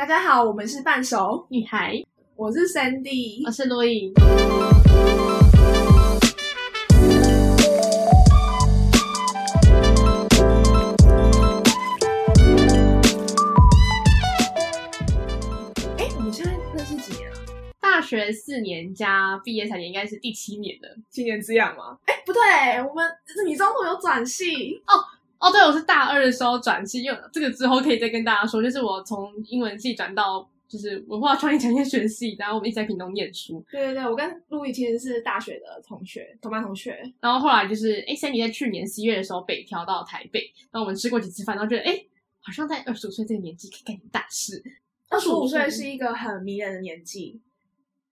[0.00, 2.02] 大家好，我们是半熟女孩，
[2.34, 4.10] 我是 Sandy，我是洛伊。
[15.98, 17.36] 哎，我们现在认识几年了？
[17.78, 20.88] 大学四年加毕业三年，应该是第七年了。
[21.10, 21.98] 七年之痒吗？
[22.06, 22.40] 哎，不对，
[22.88, 23.06] 我们
[23.46, 24.96] 你中途有转系哦
[25.40, 33.64] 哦，对，我是大二的时候转系，因为这个之后可以再跟大家说，就是我从英文系转到就是文化创意产业学系，然后我们一直在屏东念书。
[33.70, 37.02] 对对对，我跟陆易其实是大学的同学，同班同学。
[37.20, 42.04] 然后后来就是哎，Sandy 在去年十一月的时候北漂到台北，然后我们吃过几次饭，然后觉得哎，
[42.42, 44.62] 好像在二十五岁这个年纪可以干点大事。
[45.08, 47.40] 二十五岁是一个很迷人的年纪。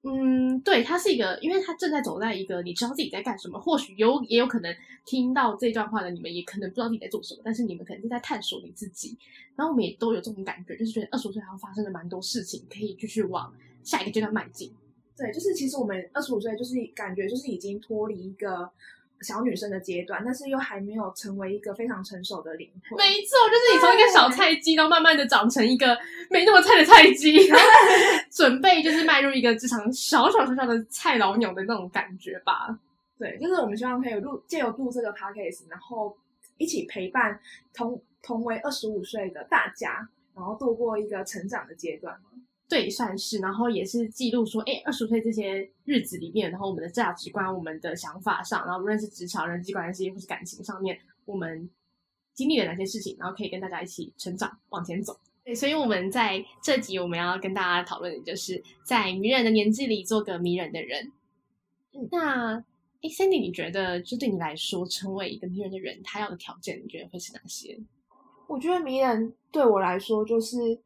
[0.08, 9.16] 嗯，对，他是一个，因为他正在走在一个你知道自己在干什么，或许有也有可能听到这段话的你们也可能不知道自己在做什么，但是你们可能是在探索你自己。
[9.54, 13.52] 然后我们也都有这种感觉，就是觉得二十五岁好像发生了蛮多事情，可以继续往
[13.84, 14.72] 下一个阶段迈进。
[15.16, 18.70] 对，就是其实我们二十五岁就是感觉就是已经脱离一个。
[19.22, 22.96] 小女生的阶段，但是又还没有成为一个非常成熟的灵魂。
[22.98, 25.98] 没错，就是你从一个小菜鸡，然后慢慢的长成一个
[26.30, 27.36] 没那么菜的菜鸡，
[28.30, 32.78] 准备就是迈入一个职场小小小小的菜老鸟的那种感觉吧。
[33.18, 36.16] 对，就是我们希望可以录借由录这个 podcast，然后
[36.56, 37.40] 一起陪伴
[37.74, 42.16] 同同为二十五岁的大家，然后度过一个成长的阶段。
[42.68, 51.70] 对，算是，然后也是记录说，哎，二十岁这些日子里面，然后我们的价值观、我们的想法上，然后无论是职场、人际关系或是感情上面，我们
[52.34, 55.18] 经历了哪些事情，然后可以跟大家一起成长往前走。
[55.42, 61.10] 对，所以我们在这集我们要跟大家讨论的就是在迷人的年纪里做个迷人的人。
[62.10, 67.80] 那，哎，Sandy，你觉得就对你来说，成为一个迷人的人，他要的条件，你觉得会是哪些？
[68.46, 70.78] 我觉得迷人对我来说就是。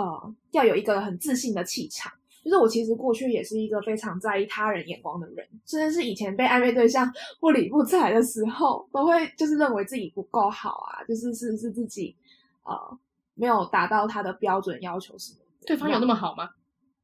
[0.00, 2.12] 呃，要有一个很自信的气场。
[2.42, 12.16] 就是我其实过去也是一个非常在意他人眼光的人，甚至是以前被暧昧对象不理不睬的时候，都会就是认为自己不够好啊，就是是是自己
[12.64, 12.98] 呃
[13.34, 15.38] 没有达到他的标准要求什么。
[15.66, 16.48] 对方有那么好吗？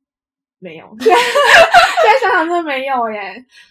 [0.58, 3.20] 没有， 现在想想真的没有耶。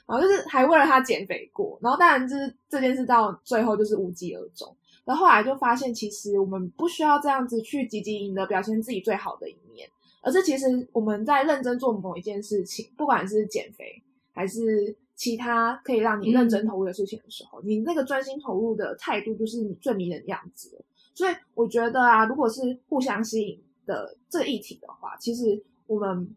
[0.05, 4.77] 然后就是还为了他减肥过，然后当然就是这件事到最后就是无疾而终。
[5.05, 9.87] 然后后来就发现，其实我们不需要这样子去积极营的表现自己最好的一面，
[10.21, 14.01] 而是其实我们在认真做某一件事情，不管是减肥
[14.33, 20.83] 还是其他可以让你认真投入的事情的时候，你那个专心投入的态度就是你最迷人的样子。
[21.13, 26.35] 所以我觉得啊，如果是互相吸引的这个议题的话，其实我们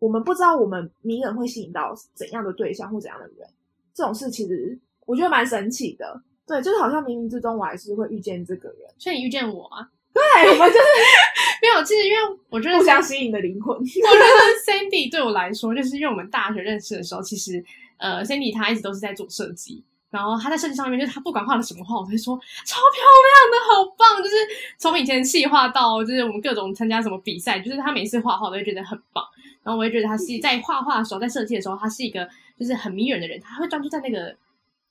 [0.00, 3.48] 我们不知道我们迷人会吸引到怎样的对象或怎样的人，
[3.94, 4.76] 这种事其实
[5.06, 6.20] 我觉得蛮神奇的。
[6.52, 9.88] 对，就是好像冥冥之中我还是会遇见这个人，所以你遇见我啊？
[10.12, 10.84] 对，我们就是
[11.62, 11.82] 没有。
[11.82, 13.74] 其实因为我觉得互相吸引的灵魂。
[13.74, 14.36] 我觉得
[14.66, 17.64] Sandy 对我来说，就是因为我们大学认识的时候，其实
[17.96, 24.22] 呃，Sandy 他一直都是在做设计，然后他在设计上面，就是他不管画了什么画，我会说超漂亮的，好棒。
[24.22, 24.36] 就是
[24.76, 29.24] 从以前细画到就是我们各种参加什么比赛，就是他每次画画我都会觉得很棒。
[29.62, 32.28] 然后我也觉得他是在画画的时候，在设计的时候，他是一个
[32.60, 34.36] 就是很迷人的人，他会专注在那个。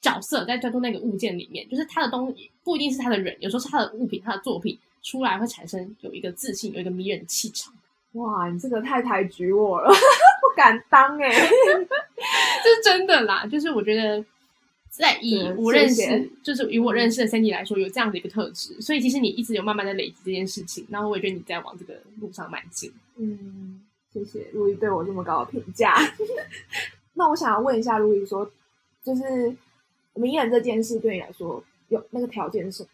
[0.02, 7.72] 角色在专注那个物件里面，就是他的东西不一定是他的人，有时候是他的物品、他的作品出来会产生有一个自信、有一个迷人的气场。
[8.14, 9.88] 哇，你这个太抬举我了，
[10.42, 13.46] 不敢当哎， 这是真的啦。
[13.46, 14.26] 就是我觉得，
[14.90, 22.92] 在以我认识，就是以我认识的 Sandy 来说，有这样的一个特质，所以其实你一直有慢慢的累积这件事情，然后我也觉得你在往这个路上迈进。
[23.18, 23.82] 嗯，
[24.12, 25.96] 谢谢路易对我这么高的评价。
[27.14, 28.52] 那我想要问一下路易说，
[29.04, 29.56] 就是。
[30.14, 32.90] 名人这件事对你来说有那个条件是什么？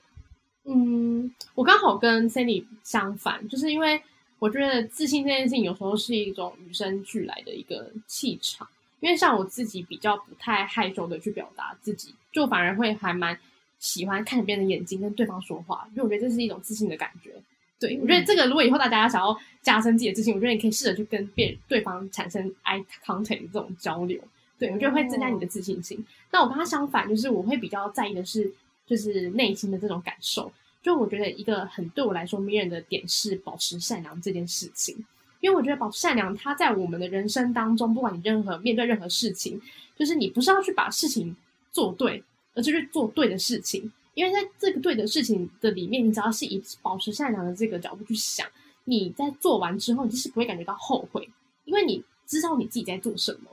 [0.66, 4.02] 嗯，我刚好跟 Sandy 相反，就是因为
[4.40, 8.68] 我觉得自信这件事情有时候是一种与生俱来的一个气场。
[9.00, 13.40] 因为像我自己比较不太害羞的去表达自己，就反而会还蛮
[13.78, 17.32] 喜欢看着别人的眼睛跟对方说话，因为我觉得这是一种自信的感觉。
[17.80, 24.20] 对我觉得这个如果以后大家想要加深自己的自信，我觉得你可以试着去跟别对方产生 eye contact 这种交流。
[24.60, 26.04] 对，我觉得会增加你的自信心。
[26.32, 28.52] 那我跟他相反，就是我会比较在意的是，
[28.86, 30.52] 就是内心的这种感受。
[30.82, 34.96] 就我觉得一个很对我来说迷人的点是保持善良这件事情。
[35.40, 39.62] 因为我觉得保持善良，它在我们的人生当中，不管你任何面对任何事情，
[39.96, 41.36] 就是你不是要去把事情
[41.72, 42.24] 做对，
[42.56, 43.92] 而是去做对的事情。
[44.16, 48.48] 因为在这个对的事情的里面，你只要是以保持善良的这个角度去想，
[48.86, 51.30] 你在做完之后，你就是不会感觉到后悔，
[51.66, 53.52] 因为你知道你自己在做什么。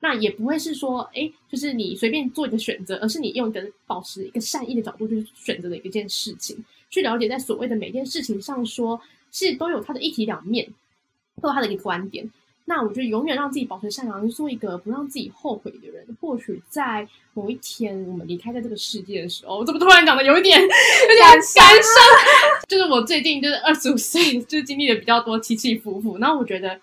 [0.00, 6.56] 那也不会是说，哎，就是你随便做一个选择，而是你用一个保持一个善意的角度去选择的一件事情，
[6.88, 9.00] 去了解在所谓的每件事情上，说
[9.32, 10.68] 是都有它的一体两面，
[11.42, 12.30] 都有它的一个观点。
[12.64, 16.06] 那我觉得永远让自己保持善良，做一个不让自己后悔的人。
[16.20, 21.64] 或许在某一天我们离开在这个世界的时候，我怎么突然讲的有一点有点感伤？
[22.68, 26.18] 就是我最近就是二十五岁，就经历了比较多起起伏伏。
[26.18, 26.78] 然后我觉得，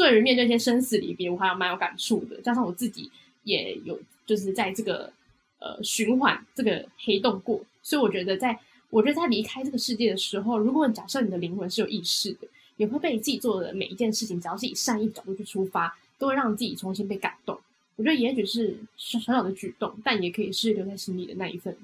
[0.00, 2.40] 对于面对一些生死离别，我还蛮有感触的。
[2.40, 3.10] 加上我自己
[3.44, 5.12] 也有就是在这个
[5.58, 8.58] 呃循环这个黑洞过，所以我觉得在
[8.88, 12.48] 我觉得在离开这个世界的时候，如果假设你的灵魂是有意识的。
[12.76, 17.60] 也会被自己做的每一件事情，只要是以善意角度去出发，都会让自己重新被感动。
[17.96, 21.76] 我觉得也许是小小的举动，但也可以是留在心里的那一份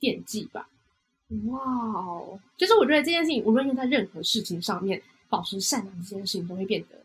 [0.00, 0.68] 惦记吧。
[1.46, 2.40] 哇哦！
[2.56, 6.98] 就是我觉得这件事情，无论用在任何事情上面，保持善良这件事情，都会变得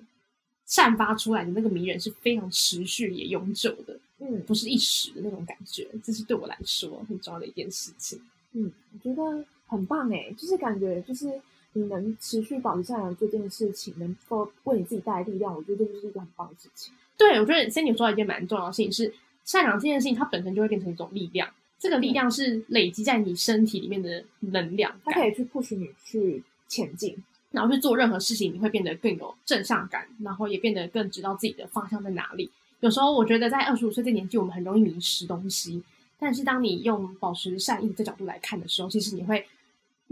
[0.69, 4.00] 散发出来的那个迷人是非常持续也永久的。
[4.19, 5.86] 嗯，不是一时的那种感觉。
[6.01, 8.21] 这是对我来说很重要的一件事情。
[8.54, 11.42] 嗯，我觉得很棒哎，就是感觉就是。
[11.74, 16.92] 你能持续保持善良这件事情，能够为你自己带来力量，我觉得这就是一个很棒的事情。
[17.15, 19.13] 对，我觉得 Cindy 说到一件蛮重要的事情是，
[19.45, 27.15] 善良这件事情它本身就会变成一种力量，这个力量是累积在你身体里面的能量，它可以去 push 你去前进，
[27.51, 32.50] 然后去做任何事情，你会变得更有正向感，然后也变得更知道自己的方向在哪里。
[32.80, 35.84] 有时候我觉得在二十五岁这年纪，我们很容易迷失东西，
[36.18, 39.46] 但是当你用保持善意这角度来看的时候，其实你会。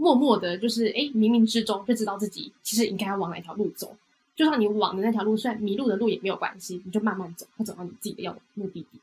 [0.00, 3.96] 默默的，就是哎，冥冥之中就知道自己其实应该要往哪条路走。
[4.36, 9.00] 就算你往的那条路，虽然迷路的路也没有关系，你就慢慢走，会走到你自己的要的目的地。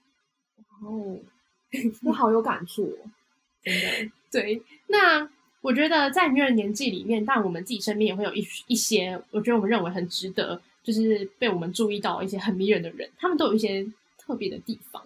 [0.81, 1.19] 哦，
[2.03, 3.11] 我好有感触哦，
[3.61, 4.11] 真的。
[4.31, 5.29] 对，那
[5.65, 13.85] 我觉得在迷人年纪里面，但我们自己身边也会有一一些，我觉得我们认为很值得，就是被我们注意到一些很迷人的人，他们都有一些
[14.17, 15.01] 特别的地方。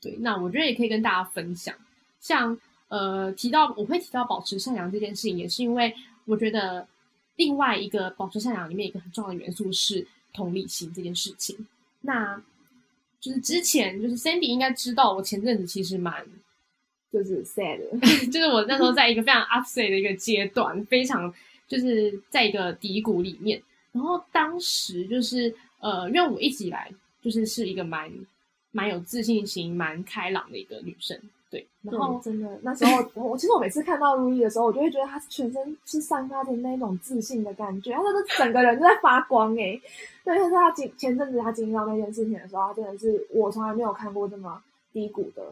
[0.00, 1.74] 对，那我觉得也可以跟大家分享，
[2.20, 2.58] 像。
[2.90, 5.94] 呃，提到我会提到保持善良这件事情，也是因为
[6.24, 6.88] 我觉得
[7.36, 11.54] 另外一个保持善良里面一个很重要的元素是同理心这件事情。
[12.00, 12.42] 那
[13.20, 16.26] 就是之前就是 Sandy 应该知道，我前阵子其实蛮
[17.12, 17.78] 就是 sad，
[18.30, 21.32] 就是我那时候在一个非常 upset 的一个阶段，非常
[21.66, 23.62] 就是在一个低谷里面。
[23.92, 26.90] 然后当时就是呃，因为我一直以来
[27.22, 28.10] 就是是一个蛮
[28.70, 31.18] 蛮有自信心、蛮开朗的一个女生。
[31.50, 39.80] 对，然后真的那时候，我其实我每次看到如意的时候，我就会觉得她全身是散发着那种自信的感觉，她的整个人都在发光哎。
[40.22, 44.62] 对，但是她经前阵子她经历到那件事情的时候，她真的是我从来没有看过这么
[44.92, 45.42] 低谷的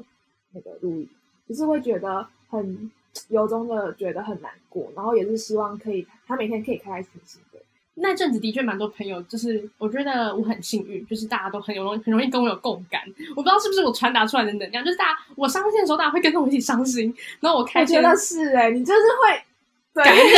[0.53, 1.09] 那个如意，
[1.49, 2.91] 就是会觉得很
[3.29, 7.59] 由衷的觉得很难过，然后也是希望可以他每天可以开开心心的。
[7.99, 13.01] 那阵子的确蛮多朋友，就是我觉得我很幸运，就是大家都很有容很容易跟我有共感。
[13.31, 17.15] 我不知道是不是我传达出来的能量，就是大家我伤心的时候，大家会跟着我一起伤心。
[17.41, 20.31] 然后我开心，我觉得是哎，你就是会感染力，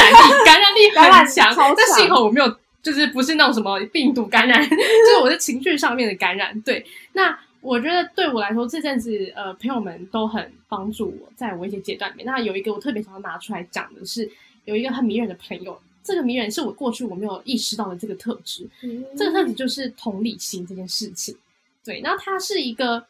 [0.44, 1.52] 感染力 很强。
[1.76, 6.60] 但幸好我没有，就是不是那种什么病毒感染， 就是我的情绪上面的感染。
[6.60, 12.24] 对，那我觉得对我来说这阵子，呃，朋友们都很帮助我，在我一些阶段里面。
[12.26, 14.30] 那有一个我特别想要拿出来讲的是，
[14.64, 15.80] 有一个很迷人的朋友。
[16.04, 18.66] 这个迷人是我过去我没有意识到的这个特质，
[19.14, 21.36] 这个特质就是同理心这件事情。
[21.84, 23.04] 对，然后他是一个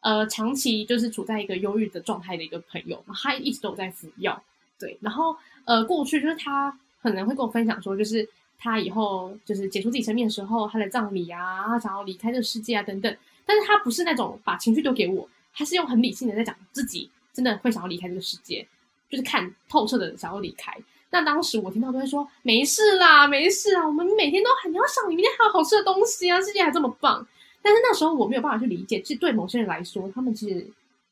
[0.00, 4.40] 呃长期就是处在一个忧郁的状态的一个朋友，他一直都有在服药。
[4.78, 13.16] 对，然后呃过去就是他可能会跟我分享说，就是他以后就是结束自己生命的时候，他的葬礼啊，他想要离开这个世界啊等等。
[13.46, 18.66] 但是他不是那种把情绪丢给我，他是用很理性的在讲自己真的会想要离开这个世界，
[19.08, 20.76] 就是看透彻的想要离开。
[21.10, 27.24] 那当时我听到都会说没事啦，没事啊，我们每天都很要想，明天还有好吃的东西啊，世界还这么棒。
[27.62, 30.66] 但是那时候我没有办法去理解，其实对某些人来说，他们其实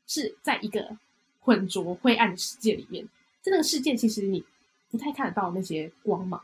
[0.07, 0.97] 是在一个
[1.41, 3.05] 浑浊灰暗的世界里面，
[3.41, 4.45] 在那个世界其实你
[4.91, 6.43] 不太看得到那些光芒。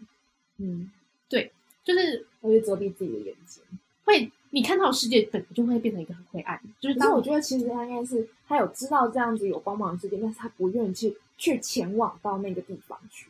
[0.59, 0.91] 嗯，
[1.29, 1.53] 对，
[1.85, 3.63] 就是会遮蔽自己的眼睛，
[4.05, 6.61] 会你看到的世界本就会变成一个很灰暗。
[6.81, 13.27] 就是，但我觉得其实他应该是他有知道这样子有光芒的世界，但是他不愿意去去前往到那个地方去。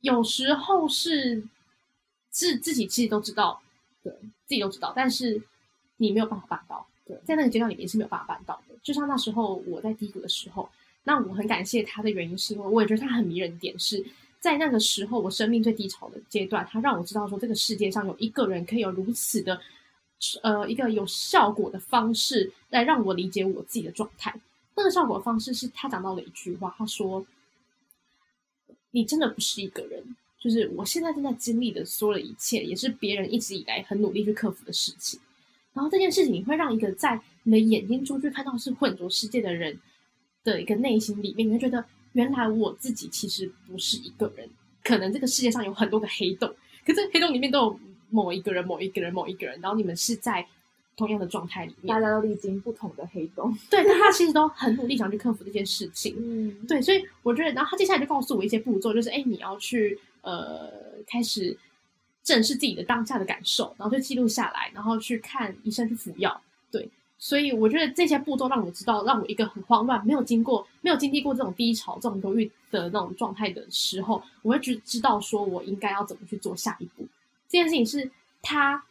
[0.00, 1.42] 有时候是
[2.30, 3.60] 自自己其实都知道，
[4.02, 4.12] 对
[4.46, 5.42] 自己都知道，但是
[5.96, 6.86] 你没有办法办到。
[7.04, 8.74] 对，在那个阶段里面是没有办法办到的。
[8.82, 10.68] 就像那时候我在低谷的时候，
[11.04, 13.58] 那我很感谢他的原因，是因为我也觉得他很迷人。
[13.58, 14.04] 点是
[14.40, 19.60] 在那个时候我生命最低潮的阶段，他让我知道说这个世界上有一个人可以有如此的
[20.42, 24.34] 呃一个有效果的方式来让我理解我自己的状态。
[24.74, 27.26] 那个效果的方式是他讲到了一句话，他说。
[28.92, 30.02] 你真的不是一个人，
[30.40, 35.20] 就是我现在正在经历的所有的一切，也是别人一直以来很努力去克服的事情。
[35.74, 39.78] 然后这件事情会让一个在你的眼睛中去看到是混浊世界的人
[40.42, 44.48] 的一个内心里面，你会觉得原来我自己其实不是一个人，
[44.82, 46.56] 可能这个世界上有很多个黑洞，
[46.86, 47.80] 可是黑洞里面都有
[48.16, 50.46] 某一个人、某一个人、某一个人，然后你们是在
[50.96, 53.54] 同样的状态里面，大家都历经不同的黑洞。
[53.68, 56.14] 对，但他其实都很努力想去克服这件事情。
[56.18, 60.72] 嗯，对，所以我觉得，然后他接下来就告诉我一些步骤，就是哎，你要去呃
[61.06, 61.54] 开始
[62.24, 66.40] 正视自己的当下的感受，然后就记录下来，然后去看医生去服药。
[66.72, 77.06] 对，所以我觉得这些步骤让我知道，让我一个很慌乱、没有经过、没有经历过这种低潮、这种忧郁的那种状态的时候，我会去知道说我应该要怎么去做下一步。
[77.48, 78.10] 这件事情是
[78.42, 78.84] 他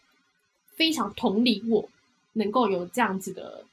[0.75, 1.89] 非常同理我。
[2.37, 3.63] 能够有这样子的，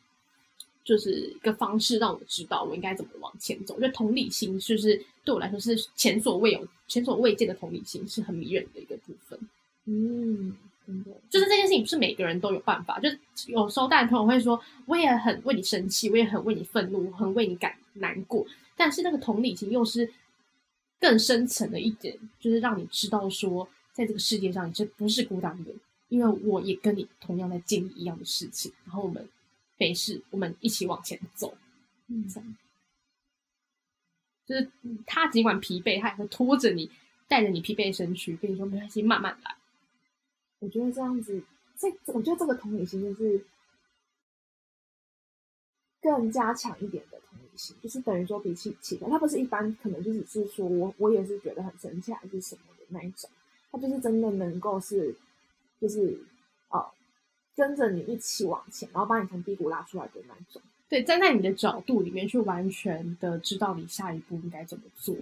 [0.85, 3.77] 就是一个方式让我知道我应该怎么往前走。
[3.81, 9.37] 就同理心，就是对我来说是前所未有、前所未见的同理心，是很迷人的一个部分。
[9.87, 13.01] 嗯，真的，就是这件事情不是每个人都有办法。
[13.01, 18.47] 就是有时候，大家朋友会说，我也很为你生气，我也很为你愤怒，很为你感难过。
[18.77, 20.09] 但是那个同理心又是
[21.01, 25.73] 更深层的一点，就是让你知道说，在这个世界上，你就不是孤单的。
[26.09, 29.27] 因为我也跟你同样在经历一样的事情，然后我们
[29.79, 31.57] 没事，我们一起往前走。
[32.09, 32.57] 嗯，这样，
[34.45, 34.71] 就是
[35.07, 36.91] 他尽管疲惫，他也会拖着你，
[37.27, 39.57] 带着你疲惫身躯，跟你说没关系，慢慢来。
[40.59, 41.43] 我觉得这样子，
[41.79, 43.47] 这我觉得这个同理心就是
[46.03, 53.31] 更加强一点的同理心，就是等于说比起其他，他不是一般可能就只是说我我也是觉得很生气还是什么的那一种，
[53.73, 55.13] 他就是真的能够是。
[55.81, 56.17] 就是
[56.71, 56.87] 哦，
[57.57, 60.63] 跟着你一起往前，然后把你从低谷拉出来的那种。
[60.89, 65.13] 对，站在你的角度里面去完全的知道你下一步应该怎么做。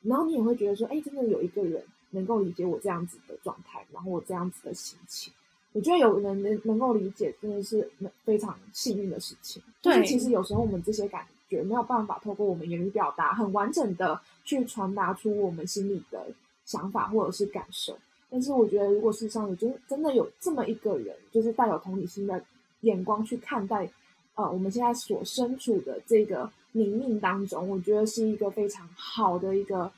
[0.00, 5.30] 然后你也会觉得说，哎，真的有一个人能够理解我这样子的状态，然后我这样子的心情。
[5.74, 7.86] 我觉得有人能能够理解，真的是
[8.24, 9.62] 非常幸运的事情。
[9.82, 16.26] 对，其实有时候我们这些感觉没有办法透过我们言语表达，很完整的去传达出我们心里的
[16.66, 17.96] 想法或者是感受。
[18.28, 22.42] 但是我觉得，如果世上有真真的有这么一个人，就是带有同理心的
[22.80, 23.88] 眼光去看待，
[24.34, 29.90] 呃，我们现在所身处的这个冥命当中，我觉得是一个非常好的一个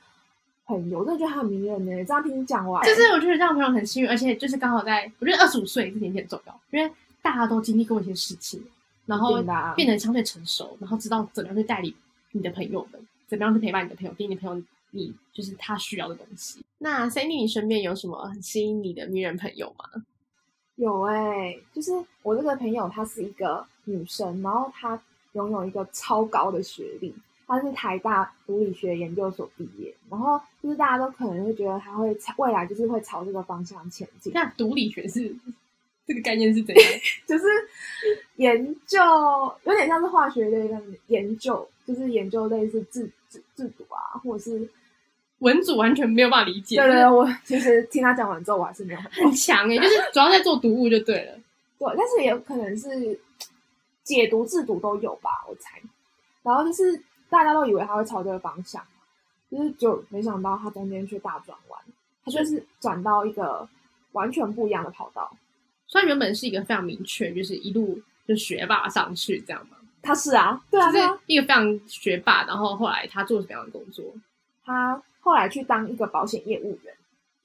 [0.66, 0.98] 朋友。
[0.98, 2.04] 我真的觉得他很迷人呢。
[2.04, 8.62] 这样听你讲完，就是我觉得这样朋友很幸运，而且就是刚好在我觉得二十五岁这年纪很重要，因为大家都经历过一些事情，
[9.06, 9.42] 然后
[9.74, 11.92] 变得相对成熟，然后知道怎么样去带领
[12.32, 14.62] 你的朋友们，怎么样去陪伴你的朋友，给你的朋友。
[14.90, 16.60] 你就是他需要的东西。
[16.78, 20.04] 那 Sandy，你身边有什么很吸引你的迷人朋友吗？
[20.76, 21.90] 有哎，就是
[22.22, 25.00] 我这个朋友，她是一个女生，然后她
[25.32, 27.12] 拥有一个超高的学历，
[27.48, 34.32] 她是台大毒理学研究所毕业，然后就是大家都可能会觉得她会未来就是会朝这个方向前进。
[34.32, 35.34] 那毒理学是
[36.06, 36.84] 这个概念是怎样？
[37.26, 37.44] 就是
[38.36, 38.98] 研究
[39.64, 44.68] 有点像是化学类的研究，就是研究类似制制制度啊，或者是。
[45.40, 46.74] 文组完全没有办法理解。
[46.74, 51.38] 对对，我其实听他讲完之后，我还是没有很强哎，就是主要在做读物就对了。
[51.78, 53.20] 对，但是也有可能是
[54.02, 55.80] 解读制读都有吧，我猜。
[56.42, 58.82] 然后就是大家都以为他会朝这个方向，
[59.48, 61.80] 就是就没想到他中间却大转弯，
[62.24, 63.68] 他就是转到一个
[64.10, 65.36] 完全不一样的跑道。
[65.86, 69.76] 虽然原本是一个非常明确，就是一路就学霸上去这样嘛。
[70.08, 74.04] 他是啊，对啊，就是一个非常学霸，然后后来他做什么样的工作？
[74.64, 75.02] 他。
[75.20, 76.94] 后来去当一个保险业务员，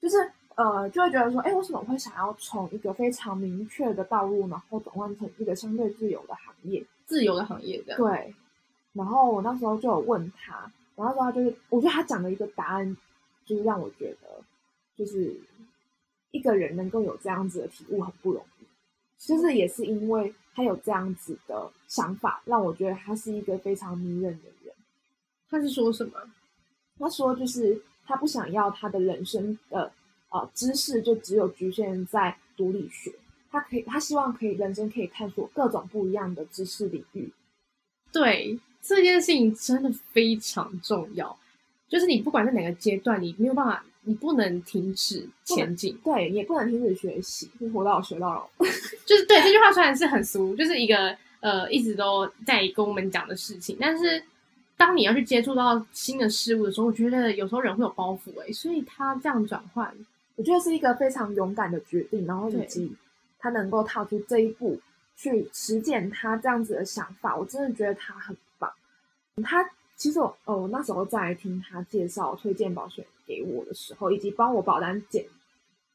[0.00, 0.16] 就是
[0.54, 6.82] 呃，就会觉得说，哎，为什么会想要从一个非常明确的道路，然后转换成一个相对自由的行业？
[7.04, 7.94] 自由的行业的。
[7.96, 8.32] 对。
[8.94, 12.96] 然后我那时候就有问他，然后说他就是，我觉得他讲的一个答案，
[13.44, 14.42] 就是让我觉得，
[14.96, 15.36] 就是
[16.30, 18.53] 一个人能够有这样子的体悟很不容易，
[19.18, 24.74] 就是也是因为他有这样子的想法，让我觉得他是一个非常迷人的人。
[25.48, 26.12] 他是说什么？
[26.98, 29.90] 他说：“就是他不想要他的人生的
[30.30, 33.12] 呃知识就只有局限在读理学，
[33.50, 37.32] 他可以，他希望可以人生可以探索各种不一样的知识领域。
[38.12, 41.36] 对这件事情真的非常重要，
[41.88, 48.48] 就是你不管在哪个阶段，你没有办法，你不能停止前进，对，也不能停止学习，就活到老学到老。
[49.04, 54.22] 就是对这句话虽然是很俗，就是一个呃一直都在跟我们讲的事情，但是。”
[54.76, 59.88] 当你要去接触到新的事物的时候，我觉得有时候人会有包袱哎，所以他这样转换，
[60.34, 62.92] 我觉得是一个非常勇敢的决定，然后以及
[63.38, 64.80] 他能够踏出这一步
[65.16, 68.68] 去实践他这样子的想法，我真的觉得他很棒。
[69.44, 69.64] 他
[70.04, 75.24] 其实我哦，那时候在听他介绍推荐保险给我的时候，以及帮我保单检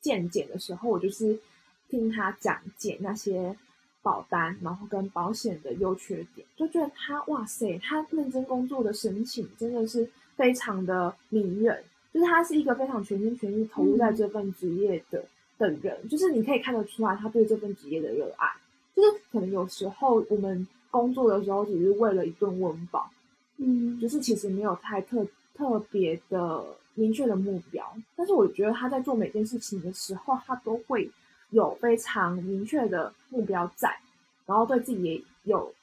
[0.02, 1.40] 鉴检的时候，我就是
[1.88, 3.56] 听他讲解那些。
[4.02, 11.84] 保单，然后跟保险的优缺点，就觉得他哇塞，他认真工作的神情真的是非常的迷人。
[12.14, 15.26] 就是他是一个非常全心全意投入在这份职业的
[15.58, 18.48] 的人，就是你可以看得出来他对这份职业的热爱。
[18.96, 23.12] 就是可能有时候我们工作的时候只是为了一顿温饱，
[23.60, 27.86] 嗯，就是其实没有太特特别的明确的目标。
[28.16, 31.10] 但是我觉得他在做每件事情的时候，他都会
[31.52, 34.00] 有非常明确的目标在，
[34.46, 35.74] 然后对自己也有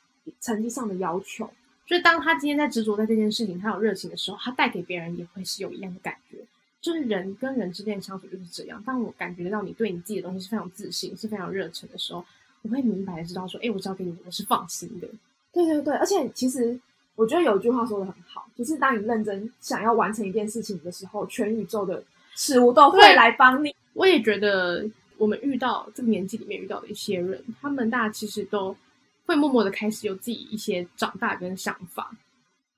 [0.41, 1.49] 成绩上的要求。
[1.87, 6.39] 所以当他今天在执着在这件事情，他有热情的时候，他带给别人也会是有一样的感觉。
[6.81, 8.83] 就是人跟人之间的相处就是这样。
[8.85, 12.25] 当我感觉到你对你自己的东西是非常自信、是非常热忱的时候，
[12.63, 15.09] 我会明白的知道说，哎，我交给你，我是放心的。
[15.53, 16.79] 对对对，而且其实
[17.17, 22.01] 我觉得有一句话说的很好，就是当你认真想要完成一件事情的时候，全宇宙的
[22.37, 23.75] 事物都会来帮你。
[23.95, 28.77] 我也觉得我们遇到这个年纪里面遇到的一些人，他们大家其实都。
[29.29, 32.17] 会默默的开始有自己一些长大跟想法，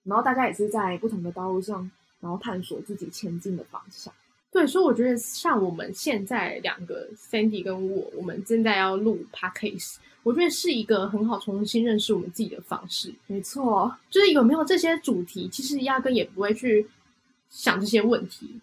[0.03, 1.91] 然后大家也是在不同的道路上，
[2.21, 4.11] 然后探索自己前进的方向。
[4.51, 9.97] 对，所以我觉得像我们现在两个 Sandy 跟我，我们正在要录 Podcast，
[10.29, 13.11] 我觉得是一个很好重新认识我们自己的方式。
[13.29, 16.87] 没错，就是有没有这些主题，其实压根也不会去
[17.49, 18.61] 想这些问题，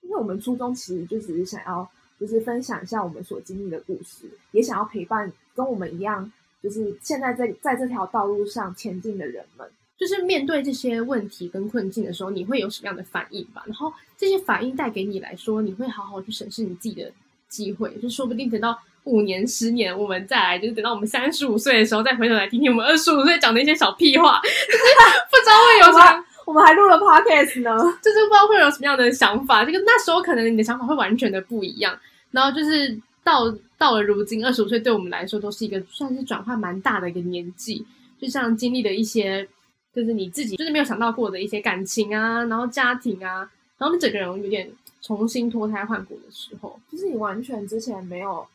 [0.00, 6.32] 因为我们初衷其实就只是想要，就是分享一下我们所经历的故事，也想要陪伴跟我们一样。
[6.60, 13.62] 就是现在在在这条道路上前进的人们，就是面对这些问题跟困境的时候，你会有什么样的反应吧？
[13.66, 17.12] 然后这些反应带给你来说，你会好好去审视你自己的
[17.48, 26.24] 机会，就说不定等到五年、十年，我们再来，就是等到我们三十五岁的时候，再回头来听听我们二十五岁讲的一些小屁话， 不知道会有什么。
[26.46, 27.70] 我们还录了 podcast 呢，
[28.02, 29.64] 就是不知道会有什么样的想法。
[29.64, 31.98] 这个那时候可能你的想法会完全的不一样，
[32.30, 33.00] 然后就是。
[33.24, 37.82] 到到了如今，二十五岁对我们来说都是一个算是转换蛮大的一个年纪，
[38.20, 39.48] 就像经历了一些，
[39.94, 44.70] 就是你自己就是没有想到过的一些感情啊，然后家庭啊，然后你整个人有点
[45.00, 48.46] 重新脱胎换骨的时候，就是你完全之前没有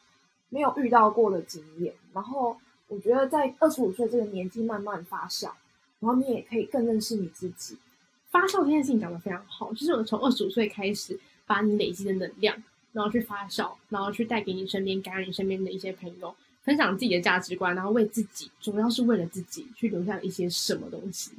[0.50, 5.52] 没有遇到过的经验，然后我觉得在二十五岁这个年纪慢慢发酵，
[6.00, 7.78] 然后你也可以更认识你自己。
[8.30, 12.62] 发酵这件事情讲的非常好，就是我从二十五岁开始，把你累积的能量。
[12.92, 21.32] 然后去发酵，然后去带给你身边、感染你身边的一些朋友，分享自己的价值观，然后为自己，主要是为了自己去留下一些什么东西。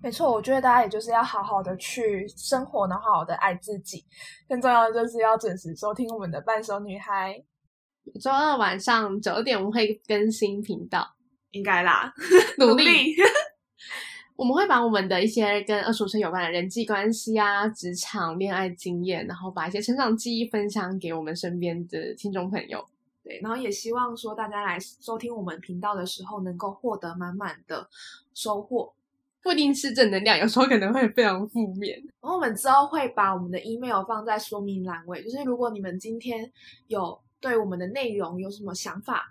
[0.00, 4.04] 没错，我觉得大家也就是要好好的去生活，然后好好的爱自己。
[4.48, 7.42] 更重要的就是要准时收听我们的半熟女孩。
[8.20, 11.14] 周二晚上九点我们会更新频道，
[11.52, 12.12] 应该啦，
[12.58, 13.14] 努力。
[14.36, 22.84] 我们会把我们的一些跟二十五岁有关的人际关系啊、职场、恋爱经验，然后把一些成长记忆分享给我们身边的听众朋友。
[23.22, 27.88] 对，然后也希望说大家来收听我们频道的时候，能够获得满满的
[28.34, 28.92] 收获。
[29.40, 31.96] 不一定是正能量，有时候可能会非常负面。
[32.20, 36.50] 然后我们之后会把我们的 email 放在说明栏位，就是如果你们今天
[36.88, 39.30] 有对我们的内容有什么想法。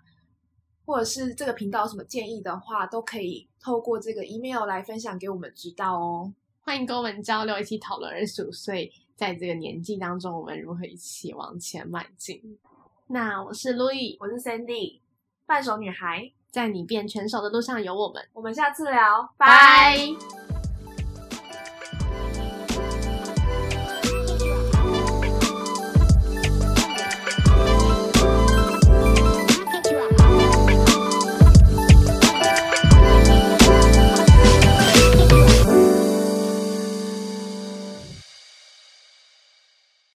[0.86, 6.34] 或者是这个频道有什么建议的话，都可以透过这个 email 来分享给我们知道哦。
[6.60, 12.60] 欢迎跟我们交流，一起讨论二十五岁在这个年纪当中，我们如何一起往前迈进。
[13.08, 15.00] 那我是 Louis，我是 Sandy，
[15.46, 18.22] 半熟女孩，在你变成熟的路上有我们。
[18.34, 19.98] 我们下次聊，拜。